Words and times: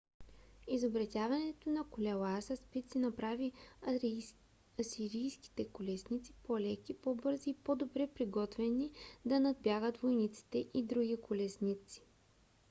изобретяването 0.67 1.69
на 1.69 1.83
колела 1.89 2.41
със 2.41 2.59
спици 2.59 2.97
направи 2.99 3.51
асирийските 4.79 5.69
колесници 5.69 6.33
по- 6.43 6.59
леки 6.59 6.93
по- 6.93 7.15
бързи 7.15 7.49
и 7.49 7.53
по- 7.63 7.75
добре 7.75 8.07
подготвени 8.07 8.91
да 9.25 9.39
надбягат 9.39 9.97
войниците 9.97 10.65
и 10.73 10.83
другите 10.83 11.21
колесници 11.21 12.01